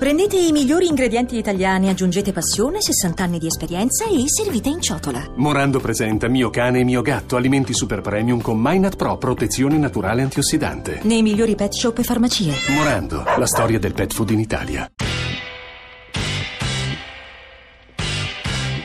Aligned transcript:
Prendete 0.00 0.38
i 0.38 0.50
migliori 0.50 0.86
ingredienti 0.86 1.36
italiani, 1.36 1.90
aggiungete 1.90 2.32
passione, 2.32 2.80
60 2.80 3.22
anni 3.22 3.38
di 3.38 3.46
esperienza 3.46 4.06
e 4.06 4.22
servite 4.30 4.70
in 4.70 4.80
ciotola. 4.80 5.22
Morando 5.36 5.78
presenta 5.78 6.26
Mio 6.26 6.48
cane 6.48 6.80
e 6.80 6.84
mio 6.84 7.02
gatto, 7.02 7.36
alimenti 7.36 7.74
super 7.74 8.00
premium 8.00 8.40
con 8.40 8.58
Minat 8.58 8.96
Pro, 8.96 9.18
protezione 9.18 9.76
naturale 9.76 10.22
antiossidante. 10.22 11.00
Nei 11.02 11.20
migliori 11.20 11.54
pet 11.54 11.74
shop 11.74 11.98
e 11.98 12.02
farmacie. 12.02 12.54
Morando, 12.72 13.24
la 13.36 13.44
storia 13.44 13.78
del 13.78 13.92
pet 13.92 14.14
food 14.14 14.30
in 14.30 14.40
Italia. 14.40 14.90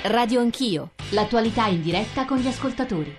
Radio 0.03 0.41
Anch'io, 0.41 0.91
l'attualità 1.11 1.67
in 1.67 1.81
diretta 1.81 2.25
con 2.25 2.39
gli 2.39 2.47
ascoltatori. 2.47 3.15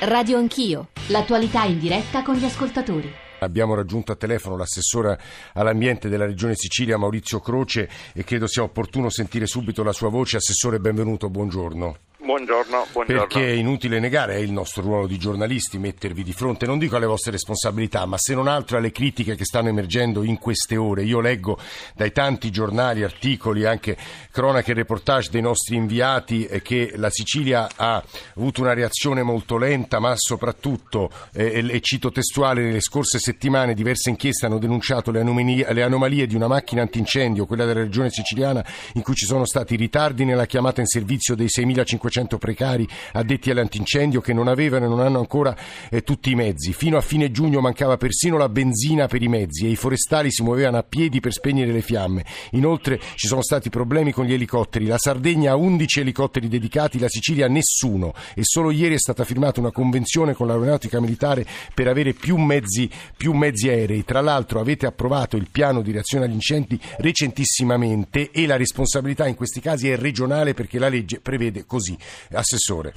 Radio 0.00 0.38
Anch'io, 0.38 0.88
l'attualità 1.08 1.64
in 1.64 1.78
diretta 1.78 2.22
con 2.22 2.36
gli 2.36 2.44
ascoltatori. 2.46 3.24
Abbiamo 3.40 3.74
raggiunto 3.74 4.12
a 4.12 4.16
telefono 4.16 4.56
l'assessore 4.56 5.20
all'ambiente 5.54 6.08
della 6.08 6.26
Regione 6.26 6.54
Sicilia 6.54 6.96
Maurizio 6.96 7.40
Croce 7.40 7.88
e 8.12 8.24
credo 8.24 8.46
sia 8.46 8.62
opportuno 8.62 9.10
sentire 9.10 9.46
subito 9.46 9.82
la 9.82 9.92
sua 9.92 10.08
voce. 10.08 10.36
Assessore, 10.36 10.78
benvenuto, 10.80 11.28
buongiorno. 11.28 12.05
Buongiorno, 12.26 12.88
buongiorno. 12.90 13.26
Perché 13.28 13.46
è 13.46 13.52
inutile 13.52 14.00
negare, 14.00 14.34
è 14.34 14.38
il 14.38 14.50
nostro 14.50 14.82
ruolo 14.82 15.06
di 15.06 15.16
giornalisti, 15.16 15.78
mettervi 15.78 16.24
di 16.24 16.32
fronte, 16.32 16.66
non 16.66 16.76
dico 16.76 16.96
alle 16.96 17.06
vostre 17.06 17.30
responsabilità, 17.30 18.04
ma 18.04 18.18
se 18.18 18.34
non 18.34 18.48
altro 18.48 18.78
alle 18.78 18.90
critiche 18.90 19.36
che 19.36 19.44
stanno 19.44 19.68
emergendo 19.68 20.24
in 20.24 20.36
queste 20.36 20.76
ore. 20.76 21.04
Io 21.04 21.20
leggo 21.20 21.56
dai 21.94 22.10
tanti 22.10 22.50
giornali, 22.50 23.04
articoli, 23.04 23.64
anche 23.64 23.96
cronache 24.32 24.72
e 24.72 24.74
reportage 24.74 25.30
dei 25.30 25.40
nostri 25.40 25.76
inviati 25.76 26.46
eh, 26.46 26.62
che 26.62 26.94
la 26.96 27.10
Sicilia 27.10 27.68
ha 27.76 28.02
avuto 28.34 28.60
una 28.60 28.74
reazione 28.74 29.22
molto 29.22 29.56
lenta, 29.56 30.00
ma 30.00 30.12
soprattutto, 30.16 31.12
eh, 31.32 31.64
e 31.64 31.80
cito 31.80 32.10
testuale, 32.10 32.60
nelle 32.60 32.80
scorse 32.80 33.20
settimane 33.20 33.72
diverse 33.72 34.10
inchieste 34.10 34.46
hanno 34.46 34.58
denunciato 34.58 35.12
le 35.12 35.20
anomalie, 35.20 35.72
le 35.72 35.82
anomalie 35.84 36.26
di 36.26 36.34
una 36.34 36.48
macchina 36.48 36.82
antincendio, 36.82 37.46
quella 37.46 37.66
della 37.66 37.82
regione 37.82 38.10
siciliana, 38.10 38.66
in 38.94 39.02
cui 39.02 39.14
ci 39.14 39.26
sono 39.26 39.44
stati 39.44 39.76
ritardi 39.76 40.24
nella 40.24 40.46
chiamata 40.46 40.80
in 40.80 40.88
servizio 40.88 41.36
dei 41.36 41.46
6.500 41.46 42.14
400 42.16 42.38
precari 42.38 42.88
addetti 43.12 43.50
all'antincendio 43.50 44.20
che 44.20 44.32
non 44.32 44.48
avevano 44.48 44.86
e 44.86 44.88
non 44.88 45.00
hanno 45.00 45.18
ancora 45.18 45.54
eh, 45.90 46.02
tutti 46.02 46.30
i 46.30 46.34
mezzi. 46.34 46.72
Fino 46.72 46.96
a 46.96 47.02
fine 47.02 47.30
giugno 47.30 47.60
mancava 47.60 47.96
persino 47.96 48.38
la 48.38 48.48
benzina 48.48 49.06
per 49.06 49.22
i 49.22 49.28
mezzi 49.28 49.66
e 49.66 49.70
i 49.70 49.76
forestali 49.76 50.32
si 50.32 50.42
muovevano 50.42 50.78
a 50.78 50.82
piedi 50.82 51.20
per 51.20 51.32
spegnere 51.32 51.72
le 51.72 51.82
fiamme. 51.82 52.24
Inoltre 52.52 52.98
ci 53.14 53.26
sono 53.26 53.42
stati 53.42 53.68
problemi 53.68 54.12
con 54.12 54.24
gli 54.24 54.32
elicotteri. 54.32 54.86
La 54.86 54.98
Sardegna 54.98 55.52
ha 55.52 55.56
11 55.56 56.00
elicotteri 56.00 56.48
dedicati, 56.48 56.98
la 56.98 57.08
Sicilia 57.08 57.48
nessuno 57.48 58.14
e 58.34 58.42
solo 58.44 58.70
ieri 58.70 58.94
è 58.94 58.98
stata 58.98 59.24
firmata 59.24 59.60
una 59.60 59.72
convenzione 59.72 60.32
con 60.32 60.46
l'aeronautica 60.46 61.00
militare 61.00 61.44
per 61.74 61.88
avere 61.88 62.14
più 62.14 62.36
mezzi, 62.36 62.88
più 63.16 63.32
mezzi 63.32 63.68
aerei. 63.68 64.04
Tra 64.04 64.20
l'altro 64.20 64.60
avete 64.60 64.86
approvato 64.86 65.36
il 65.36 65.48
piano 65.50 65.82
di 65.82 65.92
reazione 65.92 66.24
agli 66.24 66.32
incendi 66.32 66.80
recentissimamente 66.98 68.30
e 68.30 68.46
la 68.46 68.56
responsabilità 68.56 69.26
in 69.26 69.34
questi 69.34 69.60
casi 69.60 69.90
è 69.90 69.96
regionale 69.96 70.54
perché 70.54 70.78
la 70.78 70.88
legge 70.88 71.20
prevede 71.20 71.64
così. 71.66 71.96
Assessore. 72.32 72.92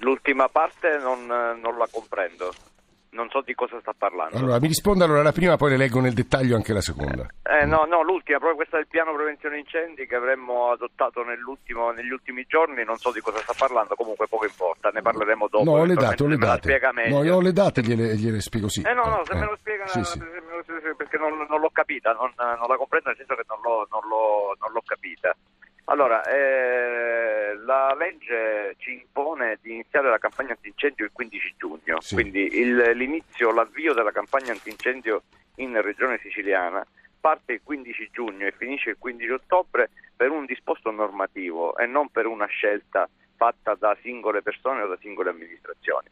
L'ultima 0.00 0.48
parte 0.48 0.98
non, 0.98 1.26
non 1.26 1.78
la 1.78 1.88
comprendo 1.90 2.52
non 3.16 3.28
so 3.30 3.40
di 3.40 3.54
cosa 3.54 3.80
sta 3.80 3.94
parlando. 3.96 4.36
Allora, 4.36 4.60
mi 4.60 4.68
risponda 4.68 5.04
allora 5.04 5.22
la 5.22 5.32
prima, 5.32 5.56
poi 5.56 5.70
le 5.70 5.78
leggo 5.78 6.00
nel 6.00 6.12
dettaglio 6.12 6.54
anche 6.54 6.74
la 6.74 6.82
seconda. 6.82 7.26
Eh, 7.42 7.64
no, 7.64 7.86
no, 7.88 8.02
l'ultima, 8.02 8.36
proprio 8.36 8.56
questa 8.56 8.76
del 8.76 8.86
piano 8.86 9.14
prevenzione 9.14 9.58
incendi 9.58 10.06
che 10.06 10.14
avremmo 10.14 10.70
adottato 10.70 11.24
negli 11.24 11.40
ultimi 12.12 12.44
giorni, 12.46 12.84
non 12.84 12.98
so 12.98 13.10
di 13.10 13.20
cosa 13.20 13.38
sta 13.38 13.54
parlando, 13.56 13.94
comunque 13.94 14.28
poco 14.28 14.44
importa, 14.44 14.90
ne 14.90 15.00
parleremo 15.00 15.48
dopo. 15.48 15.64
No, 15.64 15.84
le 15.84 15.94
date, 15.94 16.26
le 16.26 16.36
date. 16.36 16.78
No, 17.08 17.24
io 17.24 17.36
ho 17.36 17.40
le 17.40 17.52
date 17.52 17.80
gliele, 17.80 18.14
gliele 18.16 18.40
spiego 18.40 18.68
sì. 18.68 18.82
Eh 18.82 18.92
no, 18.92 19.04
no, 19.04 19.22
se 19.24 19.32
eh. 19.32 19.36
me 19.36 19.46
lo 19.46 19.56
spiega, 19.58 19.86
sì, 19.86 20.04
sì. 20.04 20.18
perché 20.96 21.16
non, 21.16 21.46
non, 21.48 21.60
l'ho 21.60 21.70
capita, 21.72 22.12
non, 22.12 22.30
non, 22.36 22.68
la 22.68 22.76
comprendo 22.76 23.08
nel 23.08 23.16
senso 23.16 23.34
che 23.34 23.44
non 23.48 23.58
l'ho, 23.62 23.86
non 23.90 24.72
l'ho 24.72 24.82
capita. 24.84 25.34
Allora, 25.88 26.20
eh, 26.24 27.05
la 27.64 27.94
legge 27.94 28.74
ci 28.78 28.92
impone 28.92 29.58
di 29.62 29.72
iniziare 29.72 30.08
la 30.10 30.18
campagna 30.18 30.52
antincendio 30.52 31.04
il 31.04 31.12
15 31.12 31.54
giugno, 31.56 32.00
sì. 32.00 32.14
quindi 32.14 32.58
il, 32.58 32.92
l'inizio, 32.94 33.52
l'avvio 33.52 33.94
della 33.94 34.12
campagna 34.12 34.52
antincendio 34.52 35.22
in 35.56 35.80
regione 35.80 36.18
siciliana 36.18 36.86
parte 37.18 37.54
il 37.54 37.60
15 37.64 38.10
giugno 38.12 38.46
e 38.46 38.52
finisce 38.52 38.90
il 38.90 38.96
15 38.98 39.30
ottobre 39.30 39.90
per 40.14 40.30
un 40.30 40.44
disposto 40.44 40.90
normativo 40.90 41.76
e 41.76 41.86
non 41.86 42.08
per 42.08 42.26
una 42.26 42.46
scelta 42.46 43.08
fatta 43.34 43.74
da 43.74 43.96
singole 44.00 44.42
persone 44.42 44.82
o 44.82 44.86
da 44.86 44.96
singole 45.00 45.30
amministrazioni 45.30 46.08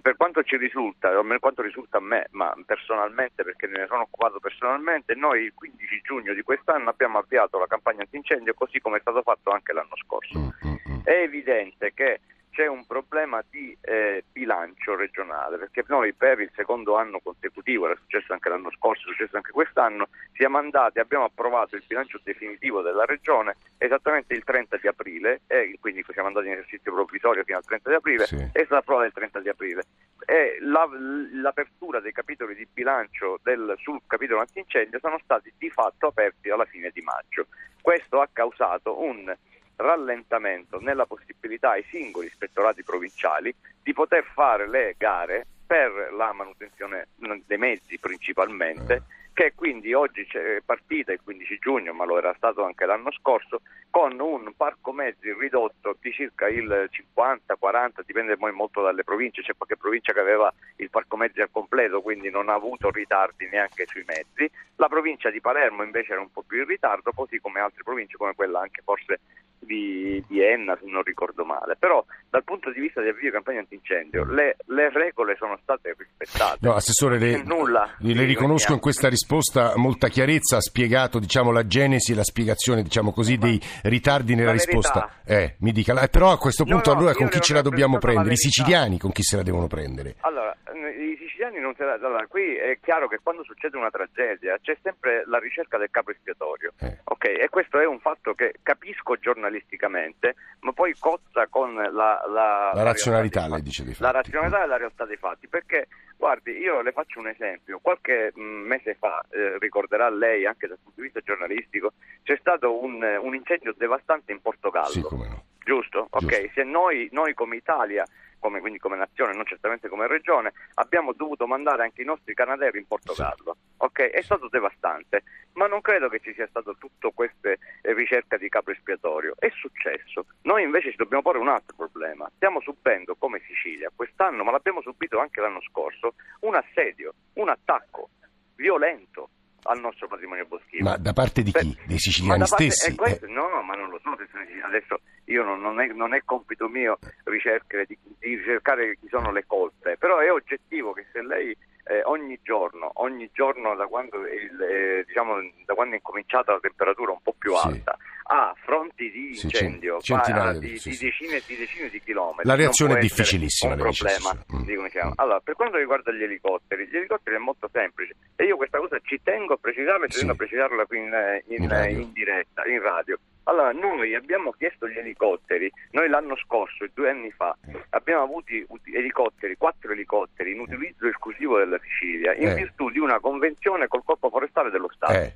per 0.00 0.16
quanto 0.16 0.42
ci 0.42 0.56
risulta, 0.56 1.18
o 1.18 1.24
per 1.24 1.38
quanto 1.38 1.62
risulta 1.62 1.98
a 1.98 2.00
me, 2.00 2.26
ma 2.30 2.54
personalmente 2.64 3.42
perché 3.42 3.66
ne 3.66 3.86
sono 3.88 4.02
occupato 4.02 4.38
personalmente, 4.38 5.14
noi 5.14 5.44
il 5.44 5.54
15 5.54 6.00
giugno 6.02 6.34
di 6.34 6.42
quest'anno 6.42 6.90
abbiamo 6.90 7.18
avviato 7.18 7.58
la 7.58 7.66
campagna 7.66 8.02
antincendio 8.02 8.54
così 8.54 8.80
come 8.80 8.98
è 8.98 9.00
stato 9.00 9.22
fatto 9.22 9.50
anche 9.50 9.72
l'anno 9.72 9.96
scorso. 9.96 10.38
Mm, 10.38 10.68
mm, 10.68 10.94
mm. 10.94 11.00
È 11.04 11.12
evidente 11.22 11.92
che 11.94 12.20
c'è 12.52 12.66
un 12.66 12.84
problema 12.86 13.42
di 13.48 13.76
eh, 13.80 14.24
bilancio 14.30 14.94
regionale, 14.94 15.56
perché 15.56 15.82
noi 15.88 16.12
per 16.12 16.38
il 16.38 16.50
secondo 16.54 16.96
anno 16.96 17.18
consecutivo, 17.20 17.86
era 17.86 17.96
successo 17.96 18.34
anche 18.34 18.50
l'anno 18.50 18.70
scorso, 18.72 19.08
è 19.08 19.12
successo 19.12 19.36
anche 19.36 19.52
quest'anno, 19.52 20.08
siamo 20.34 20.58
andati, 20.58 20.98
abbiamo 20.98 21.24
approvato 21.24 21.76
il 21.76 21.84
bilancio 21.86 22.20
definitivo 22.22 22.82
della 22.82 23.06
regione 23.06 23.56
esattamente 23.78 24.34
il 24.34 24.44
30 24.44 24.76
di 24.76 24.86
aprile, 24.86 25.40
e 25.46 25.78
quindi 25.80 26.04
siamo 26.12 26.28
andati 26.28 26.46
in 26.46 26.52
esercizio 26.52 26.92
provvisorio 26.92 27.42
fino 27.42 27.56
al 27.56 27.64
30 27.64 27.88
di 27.88 27.94
aprile, 27.94 28.26
sì. 28.26 28.36
è 28.36 28.64
stata 28.64 28.76
approvata 28.76 29.06
il 29.06 29.12
30 29.12 29.40
di 29.40 29.48
aprile. 29.48 29.84
E 30.26 30.58
la, 30.60 30.86
l'apertura 31.32 32.00
dei 32.00 32.12
capitoli 32.12 32.54
di 32.54 32.68
bilancio 32.70 33.40
del, 33.42 33.74
sul 33.78 34.00
capitolo 34.06 34.40
antincendio 34.40 34.98
sono 35.00 35.18
stati 35.24 35.52
di 35.56 35.70
fatto 35.70 36.08
aperti 36.08 36.50
alla 36.50 36.66
fine 36.66 36.90
di 36.92 37.00
maggio. 37.00 37.46
Questo 37.80 38.20
ha 38.20 38.28
causato 38.30 39.00
un 39.00 39.34
rallentamento 39.76 40.78
nella 40.80 41.06
possibilità 41.06 41.70
ai 41.70 41.84
singoli 41.84 42.26
ispettorati 42.26 42.82
provinciali 42.82 43.54
di 43.82 43.92
poter 43.92 44.24
fare 44.24 44.68
le 44.68 44.94
gare 44.96 45.46
per 45.66 46.12
la 46.12 46.32
manutenzione 46.32 47.08
dei 47.46 47.58
mezzi 47.58 47.98
principalmente 47.98 49.02
che 49.32 49.54
quindi 49.54 49.94
oggi 49.94 50.26
è 50.30 50.60
partita 50.64 51.12
il 51.12 51.20
15 51.22 51.58
giugno, 51.58 51.92
ma 51.94 52.04
lo 52.04 52.18
era 52.18 52.34
stato 52.36 52.64
anche 52.64 52.84
l'anno 52.84 53.10
scorso, 53.12 53.62
con 53.88 54.18
un 54.20 54.52
parco 54.56 54.92
mezzi 54.92 55.32
ridotto 55.32 55.96
di 56.00 56.12
circa 56.12 56.48
il 56.48 56.90
50-40, 57.16 58.02
dipende 58.04 58.36
poi 58.36 58.52
molto 58.52 58.82
dalle 58.82 59.04
province, 59.04 59.42
c'è 59.42 59.54
qualche 59.56 59.76
provincia 59.76 60.12
che 60.12 60.20
aveva 60.20 60.52
il 60.76 60.90
parco 60.90 61.16
mezzi 61.16 61.40
al 61.40 61.50
completo, 61.50 62.02
quindi 62.02 62.30
non 62.30 62.48
ha 62.48 62.54
avuto 62.54 62.90
ritardi 62.90 63.48
neanche 63.50 63.86
sui 63.86 64.04
mezzi, 64.06 64.50
la 64.76 64.88
provincia 64.88 65.30
di 65.30 65.40
Palermo 65.40 65.82
invece 65.82 66.12
era 66.12 66.20
un 66.20 66.30
po' 66.30 66.42
più 66.42 66.58
in 66.58 66.66
ritardo, 66.66 67.12
così 67.12 67.40
come 67.40 67.60
altre 67.60 67.82
province 67.82 68.16
come 68.16 68.34
quella 68.34 68.60
anche 68.60 68.82
forse 68.84 69.20
di, 69.64 70.22
di, 70.28 70.42
Enna, 70.42 70.76
se 70.80 70.88
non 70.88 71.02
ricordo 71.02 71.44
male. 71.44 71.76
Però 71.78 72.04
dal 72.28 72.44
punto 72.44 72.70
di 72.70 72.80
vista 72.80 73.00
di 73.00 73.08
avvio 73.08 73.30
campagna 73.30 73.60
antincendio 73.60 74.24
le, 74.24 74.56
le 74.66 74.90
regole 74.90 75.36
sono 75.36 75.58
state 75.62 75.94
rispettate. 75.96 76.58
No, 76.60 76.74
Assessore, 76.74 77.18
le, 77.18 77.42
nulla 77.42 77.94
le 77.98 78.24
riconosco 78.24 78.72
in 78.72 78.80
questa 78.80 79.08
risposta 79.08 79.74
molta 79.76 80.08
chiarezza, 80.08 80.56
ha 80.56 80.60
spiegato 80.60 81.18
diciamo, 81.18 81.50
la 81.52 81.66
genesi 81.66 82.12
e 82.12 82.14
la 82.14 82.24
spiegazione 82.24 82.82
diciamo 82.82 83.12
così, 83.12 83.36
dei 83.36 83.60
ritardi 83.82 84.34
nella 84.34 84.52
risposta. 84.52 85.20
Eh, 85.24 85.56
mi 85.60 85.72
dica, 85.72 85.94
però 86.08 86.30
a 86.30 86.38
questo 86.38 86.64
punto 86.64 86.90
no, 86.90 86.94
no, 86.94 86.98
allora 87.00 87.14
con 87.14 87.28
chi 87.28 87.40
ce 87.40 87.54
la 87.54 87.62
dobbiamo 87.62 87.98
prendere? 87.98 88.32
I 88.32 88.36
siciliani 88.36 88.98
con 88.98 89.12
chi 89.12 89.22
se 89.22 89.36
la 89.36 89.42
devono 89.42 89.66
prendere? 89.66 90.16
Allora, 90.20 90.54
i 90.72 91.16
siciliani 91.18 91.60
non 91.60 91.74
se 91.74 91.84
la... 91.84 91.94
Allora, 91.94 92.26
qui 92.26 92.56
è 92.56 92.78
chiaro 92.80 93.08
che 93.08 93.20
quando 93.22 93.44
succede 93.44 93.76
una 93.76 93.90
tragedia 93.90 94.58
c'è 94.60 94.76
sempre 94.82 95.24
la 95.26 95.38
ricerca 95.38 95.78
del 95.78 95.90
capo 95.90 96.10
espiatorio. 96.10 96.72
Eh. 96.80 96.98
Ok, 97.04 97.24
e 97.24 97.48
questo 97.50 97.78
è 97.78 97.86
un 97.86 98.00
fatto 98.00 98.34
che 98.34 98.54
capisco 98.62 99.16
giornalisticamente, 99.52 100.34
ma 100.60 100.72
poi 100.72 100.94
cozza 100.98 101.46
con 101.48 101.74
la, 101.74 101.90
la, 101.90 102.72
la 102.74 102.82
razionalità, 102.82 103.46
lei 103.46 103.62
dice 103.62 103.84
di 103.84 103.90
fatti. 103.92 104.02
La 104.02 104.10
razionalità 104.10 104.64
e 104.64 104.66
la 104.66 104.76
realtà 104.78 105.04
dei 105.04 105.16
fatti, 105.16 105.46
perché 105.48 105.88
guardi, 106.16 106.52
io 106.52 106.80
le 106.80 106.92
faccio 106.92 107.20
un 107.20 107.28
esempio. 107.28 107.78
Qualche 107.80 108.32
mm, 108.38 108.66
mese 108.66 108.94
fa, 108.94 109.22
eh, 109.30 109.58
ricorderà 109.58 110.08
lei 110.08 110.46
anche 110.46 110.66
dal 110.66 110.78
punto 110.82 111.00
di 111.00 111.06
vista 111.06 111.20
giornalistico, 111.20 111.92
c'è 112.22 112.36
stato 112.38 112.82
un, 112.82 113.02
un 113.02 113.34
incendio 113.34 113.74
devastante 113.76 114.32
in 114.32 114.40
Portogallo. 114.40 114.88
Sì, 114.88 115.02
come 115.02 115.28
no. 115.28 115.44
Giusto? 115.64 116.06
Ok, 116.10 116.26
Giusto. 116.26 116.50
se 116.54 116.64
noi, 116.64 117.08
noi 117.12 117.34
come 117.34 117.56
Italia 117.56 118.04
come, 118.42 118.58
quindi 118.58 118.80
come 118.80 118.96
nazione, 118.96 119.34
non 119.34 119.46
certamente 119.46 119.88
come 119.88 120.08
regione, 120.08 120.52
abbiamo 120.74 121.12
dovuto 121.12 121.46
mandare 121.46 121.84
anche 121.84 122.02
i 122.02 122.04
nostri 122.04 122.34
canaderi 122.34 122.78
in 122.78 122.88
Portogallo. 122.88 123.56
Okay? 123.76 124.10
È 124.10 124.20
stato 124.20 124.48
devastante, 124.48 125.22
ma 125.52 125.68
non 125.68 125.80
credo 125.80 126.08
che 126.08 126.18
ci 126.18 126.34
sia 126.34 126.48
stato 126.48 126.74
tutto 126.76 127.12
queste 127.12 127.58
eh, 127.82 127.94
ricerca 127.94 128.36
di 128.36 128.48
capo 128.48 128.72
espiatorio. 128.72 129.34
È 129.38 129.48
successo. 129.54 130.26
Noi 130.42 130.64
invece 130.64 130.90
ci 130.90 130.96
dobbiamo 130.96 131.22
porre 131.22 131.38
un 131.38 131.48
altro 131.48 131.76
problema. 131.76 132.28
Stiamo 132.34 132.60
subendo 132.60 133.14
come 133.14 133.40
Sicilia 133.46 133.92
quest'anno, 133.94 134.42
ma 134.42 134.50
l'abbiamo 134.50 134.82
subito 134.82 135.20
anche 135.20 135.40
l'anno 135.40 135.62
scorso, 135.62 136.14
un 136.40 136.56
assedio, 136.56 137.14
un 137.34 137.48
attacco 137.48 138.10
violento 138.56 139.30
al 139.64 139.78
nostro 139.78 140.08
patrimonio 140.08 140.46
boschivo. 140.46 140.82
Ma 140.82 140.96
da 140.96 141.12
parte 141.12 141.42
di 141.42 141.52
chi? 141.52 141.78
Dei 141.86 141.98
siciliani 141.98 142.40
parte, 142.40 142.70
stessi? 142.70 142.96
Questo, 142.96 143.26
eh. 143.26 143.30
No, 143.30 143.48
no, 143.48 143.62
ma 143.62 143.74
non 143.74 143.90
lo 143.90 144.00
so. 144.02 144.10
Adesso 144.10 145.00
io 145.32 145.42
non, 145.42 145.60
non, 145.60 145.80
è, 145.80 145.86
non 145.88 146.14
è, 146.14 146.22
compito 146.24 146.68
mio 146.68 146.98
ricercare, 147.24 147.86
di, 147.86 147.96
di, 148.18 148.34
ricercare 148.36 148.96
chi 149.00 149.08
sono 149.08 149.32
le 149.32 149.44
colpe, 149.46 149.96
però 149.98 150.18
è 150.18 150.30
oggettivo 150.30 150.92
che 150.92 151.06
se 151.12 151.22
lei 151.22 151.56
eh, 151.84 152.02
ogni 152.04 152.38
giorno, 152.42 152.90
ogni 152.94 153.28
giorno 153.32 153.74
da 153.74 153.86
quando, 153.86 154.18
il, 154.26 154.62
eh, 154.62 155.04
diciamo, 155.06 155.34
da 155.66 155.74
quando, 155.74 155.94
è 155.94 155.96
incominciata 155.96 156.52
la 156.52 156.60
temperatura 156.60 157.12
un 157.12 157.20
po' 157.22 157.34
più 157.36 157.52
Sì. 157.56 157.66
alta, 157.66 157.96
a 158.24 158.54
fronti 158.64 159.10
di 159.10 159.34
Sì, 159.34 159.46
incendio 159.46 159.98
cent- 160.00 160.22
centinaia 160.22 160.52
ma, 160.52 160.58
di- 160.58 160.78
sì, 160.78 160.90
di 160.90 160.94
sì. 160.94 161.04
decine 161.06 161.36
e 161.36 161.42
di 161.44 161.56
decine 161.56 161.88
di 161.88 162.00
chilometri. 162.00 162.46
La 162.46 162.54
reazione 162.54 162.94
è 162.94 163.00
difficilissima, 163.00 163.72
Un 163.72 163.78
problema, 163.80 164.30
sì, 164.30 164.56
sì. 164.64 164.88
chiama. 164.90 165.08
Mm. 165.08 165.12
Allora, 165.16 165.40
per 165.40 165.54
quanto 165.54 165.76
riguarda 165.78 166.12
gli 166.12 166.22
elicotteri, 166.22 166.86
gli 166.86 166.96
elicotteri 166.96 167.36
è 167.36 167.40
molto 167.40 167.68
semplice 167.72 168.14
e 168.36 168.44
io 168.44 168.56
questa 168.56 168.78
cosa 168.78 168.98
ci 169.02 169.20
tengo 169.22 169.54
a 169.54 169.58
precisarla 169.60 170.04
e 170.04 170.08
ci 170.08 170.12
Sì. 170.14 170.18
tengo 170.20 170.32
a 170.34 170.36
precisarla 170.36 170.86
qui 170.86 170.98
in, 170.98 171.12
eh, 171.12 171.42
in- 171.48 171.62
In 171.64 171.68
radio. 171.68 171.98
in 171.98 172.12
diretta, 172.12 172.64
in 172.66 172.80
radio. 172.80 173.18
Allora, 173.44 173.72
noi 173.72 174.14
abbiamo 174.14 174.52
chiesto 174.52 174.88
gli 174.88 174.96
elicotteri, 174.98 175.70
noi 175.90 176.08
l'anno 176.08 176.36
scorso, 176.36 176.86
due 176.94 177.10
anni 177.10 177.30
fa, 177.32 177.56
abbiamo 177.90 178.22
avuto 178.22 178.52
elicotteri, 178.92 179.56
quattro 179.56 179.92
elicotteri 179.92 180.52
in 180.52 180.60
utilizzo 180.60 181.08
esclusivo 181.08 181.58
della 181.58 181.78
Sicilia, 181.82 182.34
in 182.34 182.48
Eh. 182.48 182.54
virtù 182.54 182.90
di 182.90 182.98
una 183.00 183.18
convenzione 183.18 183.88
col 183.88 184.04
Corpo 184.04 184.30
Forestale 184.30 184.70
dello 184.70 184.90
Stato. 184.94 185.12
Eh, 185.14 185.34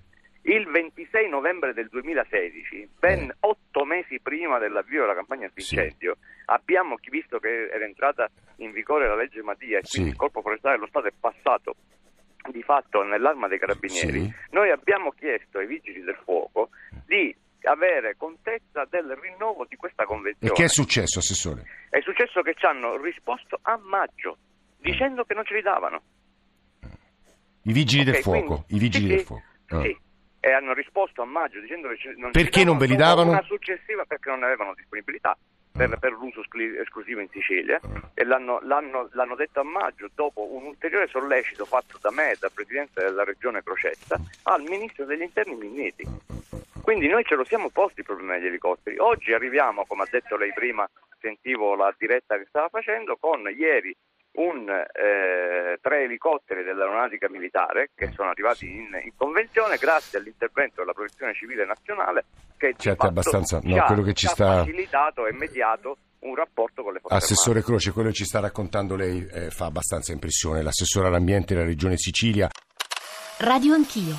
Il 0.49 0.65
26 0.71 1.29
novembre 1.29 1.75
del 1.75 1.89
2016, 1.89 2.89
ben 3.01 3.31
Eh. 3.31 3.35
otto 3.41 3.85
mesi 3.85 4.21
prima 4.21 4.59
dell'avvio 4.61 5.01
della 5.01 5.15
campagna 5.17 5.47
antincendio, 5.47 6.19
abbiamo 6.45 6.95
visto 7.11 7.41
che 7.41 7.67
era 7.69 7.85
entrata 7.85 8.31
in 8.59 8.71
vigore 8.71 9.09
la 9.09 9.17
legge 9.17 9.43
Mattia 9.43 9.79
e 9.79 9.83
Sì. 9.83 9.95
quindi 9.97 10.11
il 10.13 10.17
Corpo 10.17 10.43
Forestale 10.43 10.77
dello 10.77 10.87
Stato 10.87 11.09
è 11.09 11.13
passato 11.19 11.75
di 12.49 12.63
fatto 12.63 13.03
nell'arma 13.03 13.49
dei 13.49 13.59
carabinieri, 13.59 14.21
Sì. 14.23 14.35
noi 14.51 14.71
abbiamo 14.71 15.11
chiesto 15.11 15.59
ai 15.59 15.67
vigili 15.67 16.01
del 16.03 16.17
fuoco 16.23 16.71
avere 17.69 18.17
contezza 18.17 18.85
del 18.89 19.17
rinnovo 19.21 19.65
di 19.69 19.77
questa 19.77 20.03
e 20.05 20.07
convenzione. 20.07 20.53
che 20.55 20.65
è 20.65 20.69
successo, 20.69 21.19
Assessore? 21.19 21.65
È 21.91 22.01
successo 22.01 22.43
che 22.43 22.55
ci 22.55 22.67
hanno 22.67 22.97
risposto 23.01 23.59
a 23.63 23.79
maggio 23.83 24.39
dicendo 24.79 25.25
che 25.25 25.35
non 25.35 25.45
ce 25.45 25.55
li 25.55 25.63
davano. 25.63 26.03
I 27.63 27.73
vigili 27.73 28.05
del 28.05 28.15
Ok, 28.17 28.21
fuoco, 28.23 28.47
quindi- 28.47 28.65
i 28.69 28.79
vigili 28.79 29.09
sì, 29.09 29.15
del 29.17 29.25
fuoco. 29.25 29.43
Ah. 29.69 29.81
sì. 29.83 29.99
E 30.39 30.53
hanno 30.53 30.73
risposto 30.75 31.23
a 31.23 31.25
maggio 31.25 31.59
dicendo 31.61 31.89
che 31.89 32.15
non 32.17 32.31
Perché 32.31 32.63
non 32.63 32.79
ve 32.79 32.87
li 32.87 32.95
davano? 32.95 33.31
Una 33.31 33.43
successiva 33.43 34.05
perché 34.05 34.31
non 34.31 34.45
avevano 34.45 34.75
disponibilità 34.75 35.37
per, 35.73 35.99
per 35.99 36.13
l'uso 36.13 36.41
esclusivo 36.81 37.21
in 37.21 37.29
Sicilia 37.31 37.81
e 38.15 38.23
l'hanno, 38.25 38.61
l'hanno- 38.63 39.09
l'hanno 39.13 39.35
detto 39.35 39.59
a 39.61 39.65
maggio 39.65 40.09
dopo 40.15 40.47
un 40.55 40.65
ulteriore 40.67 41.09
sollecito 41.09 41.65
fatto 41.65 41.99
da 42.01 42.13
me 42.13 42.31
e 42.31 42.37
dal 42.39 42.53
Presidente 42.53 43.03
della 43.03 43.25
Regione 43.25 43.61
Crocetta 43.65 44.21
al 44.45 44.63
Ministro 44.63 45.05
degli 45.05 45.23
Interni 45.23 45.57
Minniti. 45.57 46.05
Quindi 46.87 47.09
noi 47.09 47.25
ce 47.25 47.35
lo 47.35 47.45
siamo 47.45 47.69
posti 47.71 47.99
il 47.99 48.07
problema 48.07 48.35
degli 48.35 48.47
elicotteri. 48.47 48.97
Oggi 48.99 49.33
arriviamo, 49.33 49.85
come 49.89 50.05
ha 50.05 50.09
detto 50.09 50.37
lei 50.37 50.53
prima, 50.53 50.89
sentivo 51.21 51.75
la 51.75 51.93
diretta 51.99 52.39
che 52.39 52.47
stava 52.47 52.69
facendo, 52.69 53.17
con 53.19 53.41
ieri 53.51 53.93
un, 54.35 54.69
eh, 54.69 55.79
tre 55.81 56.05
elicotteri 56.05 56.63
dell'aeronautica 56.63 57.29
militare 57.29 57.91
che 57.93 58.13
sono 58.15 58.29
arrivati 58.29 58.67
in, 58.67 58.87
in 59.03 59.11
convenzione 59.17 59.79
grazie 59.79 60.21
all'intervento 60.21 60.83
della 60.83 60.93
protezione 60.93 61.35
civile 61.35 61.67
nazionale 61.67 62.27
che 62.57 62.75
Certo, 62.79 63.07
abbastanza- 63.07 63.59
no, 63.65 63.73
ci 63.73 63.79
ha, 63.79 63.83
quello 63.83 64.03
che 64.03 64.13
ci 64.13 64.27
ha 64.27 64.29
sta- 64.29 64.55
facilitato 64.59 65.27
e 65.27 65.33
mediato 65.33 65.97
un 66.21 66.37
rapporto 66.37 66.85
con 66.85 66.93
le 66.93 67.01
forze 67.01 67.17
Assessore 67.17 67.59
armate. 67.59 67.67
Croce, 67.67 67.91
quello 67.91 68.09
che 68.11 68.15
ci 68.15 68.25
sta 68.25 68.39
raccontando 68.39 68.95
lei 68.95 69.27
eh, 69.33 69.51
fa 69.51 69.65
abbastanza 69.65 70.13
impressione. 70.13 70.63
L'assessore 70.63 71.09
all'ambiente 71.09 71.53
della 71.53 71.67
Regione 71.67 71.97
Sicilia 71.97 72.49
Radio 73.39 73.75
Anch'io. 73.75 74.15